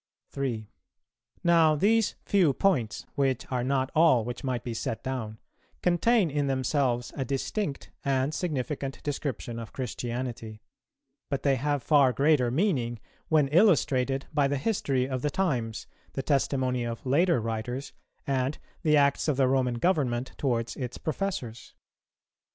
3. 0.31 0.67
Now 1.43 1.75
these 1.75 2.15
few 2.25 2.53
points, 2.53 3.05
which 3.13 3.45
are 3.51 3.63
not 3.63 3.91
all 3.93 4.25
which 4.25 4.43
might 4.43 4.63
be 4.63 4.73
set 4.73 5.03
down, 5.03 5.37
contain 5.83 6.31
in 6.31 6.47
themselves 6.47 7.13
a 7.15 7.23
distinct 7.23 7.91
and 8.03 8.33
significant 8.33 9.03
description 9.03 9.59
of 9.59 9.73
Christianity; 9.73 10.59
but 11.29 11.43
they 11.43 11.55
have 11.55 11.83
far 11.83 12.13
greater 12.13 12.49
meaning 12.49 12.99
when 13.27 13.47
illustrated 13.49 14.25
by 14.33 14.47
the 14.47 14.57
history 14.57 15.07
of 15.07 15.21
the 15.21 15.29
times, 15.29 15.85
the 16.13 16.23
testimony 16.23 16.83
of 16.83 17.05
later 17.05 17.39
writers, 17.39 17.93
and 18.25 18.57
the 18.81 18.97
acts 18.97 19.27
of 19.27 19.37
the 19.37 19.47
Roman 19.47 19.75
government 19.75 20.31
towards 20.35 20.75
its 20.77 20.97
professors. 20.97 21.75